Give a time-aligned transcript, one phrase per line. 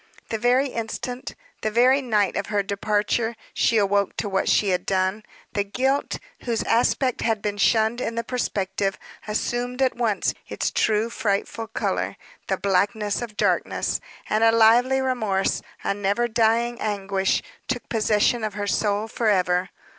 [0.29, 4.83] The very instant the very night of her departure, she awoke to what she had
[4.83, 5.21] done.
[5.53, 11.11] The guilt, whose aspect had been shunned in the prospective, assumed at once its true
[11.11, 12.15] frightful color,
[12.47, 18.55] the blackness of darkness; and a lively remorse, a never dying anguish, took possession of
[18.55, 19.69] her soul forever.